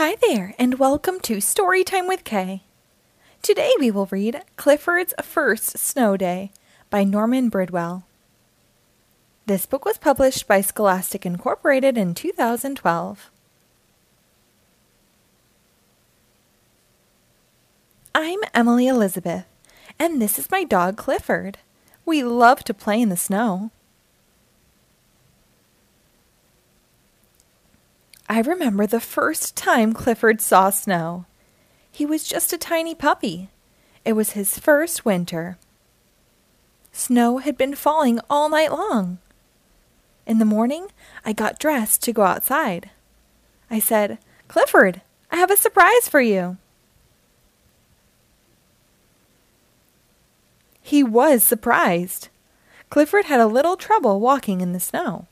Hi 0.00 0.14
there, 0.28 0.54
and 0.60 0.78
welcome 0.78 1.18
to 1.22 1.38
Storytime 1.38 2.06
with 2.06 2.22
K. 2.22 2.62
Today 3.42 3.72
we 3.80 3.90
will 3.90 4.06
read 4.06 4.44
Clifford's 4.54 5.12
First 5.24 5.76
Snow 5.76 6.16
Day 6.16 6.52
by 6.88 7.02
Norman 7.02 7.48
Bridwell. 7.50 8.04
This 9.46 9.66
book 9.66 9.84
was 9.84 9.98
published 9.98 10.46
by 10.46 10.60
Scholastic 10.60 11.26
Incorporated 11.26 11.98
in 11.98 12.14
2012. 12.14 13.30
I'm 18.14 18.38
Emily 18.54 18.86
Elizabeth, 18.86 19.46
and 19.98 20.22
this 20.22 20.38
is 20.38 20.48
my 20.48 20.62
dog 20.62 20.96
Clifford. 20.96 21.58
We 22.06 22.22
love 22.22 22.62
to 22.62 22.72
play 22.72 23.02
in 23.02 23.08
the 23.08 23.16
snow. 23.16 23.72
I 28.28 28.40
remember 28.40 28.86
the 28.86 29.00
first 29.00 29.56
time 29.56 29.94
Clifford 29.94 30.40
saw 30.40 30.68
snow. 30.70 31.24
He 31.90 32.04
was 32.04 32.28
just 32.28 32.52
a 32.52 32.58
tiny 32.58 32.94
puppy. 32.94 33.48
It 34.04 34.12
was 34.12 34.30
his 34.30 34.58
first 34.58 35.04
winter. 35.04 35.56
Snow 36.92 37.38
had 37.38 37.56
been 37.56 37.74
falling 37.74 38.20
all 38.28 38.50
night 38.50 38.70
long. 38.70 39.18
In 40.26 40.38
the 40.38 40.44
morning, 40.44 40.88
I 41.24 41.32
got 41.32 41.58
dressed 41.58 42.02
to 42.02 42.12
go 42.12 42.22
outside. 42.22 42.90
I 43.70 43.78
said, 43.78 44.18
Clifford, 44.46 45.00
I 45.30 45.36
have 45.36 45.50
a 45.50 45.56
surprise 45.56 46.08
for 46.08 46.20
you. 46.20 46.58
He 50.82 51.02
was 51.02 51.42
surprised. 51.42 52.28
Clifford 52.90 53.26
had 53.26 53.40
a 53.40 53.46
little 53.46 53.76
trouble 53.76 54.20
walking 54.20 54.60
in 54.60 54.72
the 54.72 54.80
snow. 54.80 55.26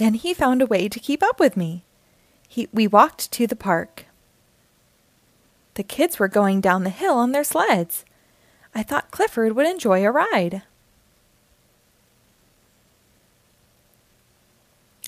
Then 0.00 0.14
he 0.14 0.32
found 0.32 0.62
a 0.62 0.66
way 0.66 0.88
to 0.88 0.98
keep 0.98 1.22
up 1.22 1.38
with 1.38 1.58
me. 1.58 1.84
He, 2.48 2.70
we 2.72 2.86
walked 2.86 3.30
to 3.32 3.46
the 3.46 3.54
park. 3.54 4.06
The 5.74 5.82
kids 5.82 6.18
were 6.18 6.26
going 6.26 6.62
down 6.62 6.84
the 6.84 6.88
hill 6.88 7.16
on 7.16 7.32
their 7.32 7.44
sleds. 7.44 8.06
I 8.74 8.82
thought 8.82 9.10
Clifford 9.10 9.52
would 9.52 9.66
enjoy 9.66 10.02
a 10.02 10.10
ride. 10.10 10.62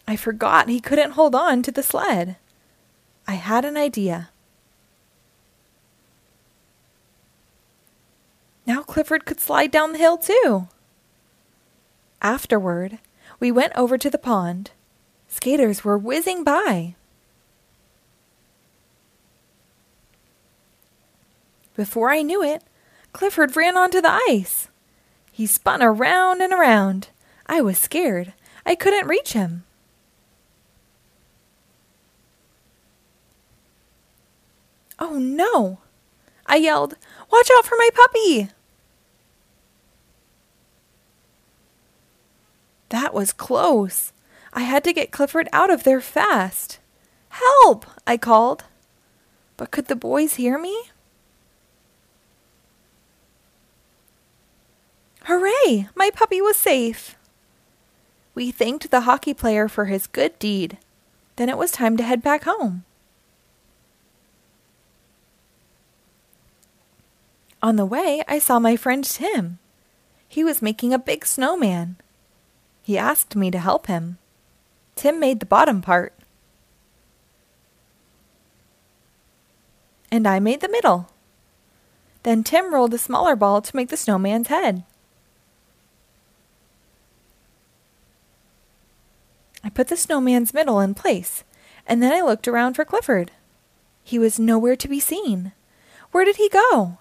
I 0.07 0.15
forgot 0.15 0.69
he 0.69 0.79
couldn't 0.79 1.13
hold 1.13 1.35
on 1.35 1.63
to 1.63 1.73
the 1.73 1.83
sled. 1.83 2.37
I 3.27 3.37
had 3.37 3.65
an 3.65 3.79
idea. 3.79 4.29
Now 8.67 8.83
Clifford 8.83 9.25
could 9.25 9.41
slide 9.41 9.71
down 9.71 9.93
the 9.93 9.99
hill 9.99 10.19
too. 10.19 10.69
Afterward, 12.21 12.99
we 13.41 13.51
went 13.51 13.73
over 13.75 13.97
to 13.97 14.11
the 14.11 14.19
pond. 14.19 14.73
Skaters 15.33 15.83
were 15.83 15.97
whizzing 15.97 16.45
by. 16.45 16.95
Before 21.75 22.11
I 22.11 22.21
knew 22.21 22.43
it, 22.43 22.63
Clifford 23.15 23.57
ran 23.57 23.79
onto 23.79 24.03
the 24.03 24.21
ice. 24.29 24.69
He 25.33 25.47
spun 25.47 25.83
around 25.83 26.43
and 26.43 26.53
around. 26.53 27.09
I 27.47 27.63
was 27.63 27.79
scared. 27.79 28.35
I 28.67 28.75
couldn't 28.75 29.09
reach 29.09 29.33
him. 29.33 29.65
Oh 34.99 35.19
no! 35.19 35.79
I 36.45 36.57
yelled, 36.57 36.95
Watch 37.33 37.49
out 37.57 37.65
for 37.65 37.77
my 37.79 37.89
puppy! 37.95 38.51
That 42.91 43.15
was 43.15 43.33
close. 43.33 44.12
I 44.53 44.63
had 44.63 44.85
to 44.85 44.93
get 44.93 45.11
Clifford 45.11 45.49
out 45.53 45.71
of 45.71 45.85
there 45.85 46.01
fast. 46.01 46.79
Help! 47.31 47.87
I 48.07 48.17
called. 48.17 48.65
But 49.57 49.71
could 49.71 49.87
the 49.87 49.97
boys 49.97 50.35
hear 50.35 50.59
me? 50.59 50.91
Hooray! 55.25 55.89
My 55.95 56.11
puppy 56.11 56.41
was 56.41 56.57
safe. 56.57 57.17
We 58.35 58.51
thanked 58.51 58.91
the 58.91 59.03
hockey 59.03 59.35
player 59.35 59.69
for 59.69 59.87
his 59.87 60.07
good 60.07 60.39
deed. 60.39 60.79
Then 61.37 61.49
it 61.49 61.59
was 61.59 61.71
time 61.71 61.97
to 61.97 62.03
head 62.03 62.23
back 62.23 62.45
home. 62.45 62.85
On 67.63 67.77
the 67.77 67.87
way, 67.87 68.23
I 68.27 68.39
saw 68.39 68.59
my 68.59 68.75
friend 68.77 69.05
Tim. 69.05 69.59
He 70.29 70.43
was 70.43 70.61
making 70.61 70.93
a 70.93 70.99
big 70.99 71.25
snowman. 71.25 71.97
He 72.83 72.99
asked 72.99 73.37
me 73.37 73.51
to 73.53 73.59
help 73.59 73.87
him. 73.87 74.19
Tim 74.97 75.19
made 75.19 75.41
the 75.41 75.47
bottom 75.47 75.81
part. 75.81 76.13
And 80.11 80.27
I 80.29 80.39
made 80.39 80.61
the 80.61 80.69
middle. 80.69 81.09
Then 82.23 82.45
Tim 82.45 82.73
rolled 82.73 82.95
a 82.95 82.99
smaller 82.99 83.35
ball 83.35 83.63
to 83.63 83.77
make 83.77 83.89
the 83.89 83.97
snowman's 83.97 84.49
head. 84.49 84.85
I 89.65 89.71
put 89.71 89.89
the 89.89 89.97
snowman's 89.97 90.53
middle 90.53 90.81
in 90.81 90.95
place, 90.95 91.45
and 91.87 92.03
then 92.03 92.13
I 92.13 92.21
looked 92.21 92.49
around 92.49 92.75
for 92.75 92.85
Clifford. 92.85 93.31
He 94.05 94.19
was 94.19 94.39
nowhere 94.39 94.77
to 94.77 94.89
be 94.89 95.01
seen. 95.01 95.53
Where 96.11 96.25
did 96.25 96.37
he 96.37 96.49
go? 96.49 96.99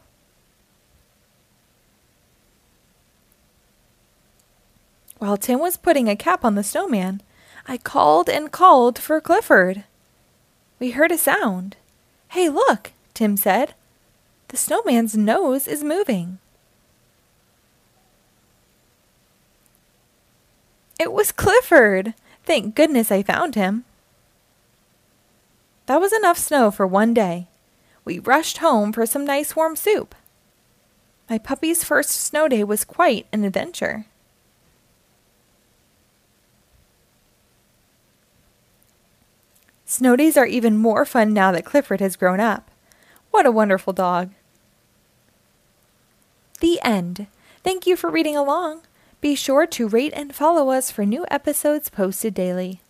While 5.17 5.37
Tim 5.37 5.59
was 5.59 5.77
putting 5.77 6.07
a 6.07 6.15
cap 6.15 6.45
on 6.45 6.55
the 6.55 6.63
snowman, 6.63 7.21
I 7.67 7.77
called 7.77 8.29
and 8.29 8.51
called 8.51 8.99
for 8.99 9.21
Clifford. 9.21 9.83
We 10.79 10.91
heard 10.91 11.11
a 11.11 11.17
sound. 11.17 11.75
Hey, 12.29 12.49
look, 12.49 12.91
Tim 13.13 13.37
said. 13.37 13.73
The 14.47 14.57
snowman's 14.57 15.15
nose 15.15 15.67
is 15.67 15.83
moving. 15.83 16.39
It 20.99 21.11
was 21.11 21.31
Clifford. 21.31 22.13
Thank 22.43 22.75
goodness 22.75 23.11
I 23.11 23.23
found 23.23 23.55
him. 23.55 23.85
That 25.85 25.99
was 25.99 26.13
enough 26.13 26.37
snow 26.37 26.71
for 26.71 26.85
one 26.85 27.13
day. 27.13 27.47
We 28.05 28.19
rushed 28.19 28.57
home 28.57 28.91
for 28.91 29.05
some 29.05 29.25
nice 29.25 29.55
warm 29.55 29.75
soup. 29.75 30.15
My 31.29 31.37
puppy's 31.37 31.83
first 31.83 32.09
snow 32.09 32.47
day 32.47 32.63
was 32.63 32.83
quite 32.83 33.25
an 33.31 33.43
adventure. 33.43 34.05
Snow 39.91 40.15
days 40.15 40.37
are 40.37 40.45
even 40.45 40.77
more 40.77 41.03
fun 41.03 41.33
now 41.33 41.51
that 41.51 41.65
Clifford 41.65 41.99
has 41.99 42.15
grown 42.15 42.39
up. 42.39 42.71
What 43.29 43.45
a 43.45 43.51
wonderful 43.51 43.91
dog. 43.91 44.31
The 46.61 46.79
end. 46.81 47.27
Thank 47.61 47.85
you 47.85 47.97
for 47.97 48.09
reading 48.09 48.37
along. 48.37 48.83
Be 49.19 49.35
sure 49.35 49.67
to 49.67 49.89
rate 49.89 50.13
and 50.15 50.33
follow 50.33 50.69
us 50.69 50.91
for 50.91 51.05
new 51.05 51.25
episodes 51.29 51.89
posted 51.89 52.33
daily. 52.33 52.80